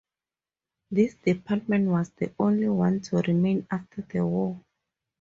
[0.89, 4.59] This department was the only one to remain after the war.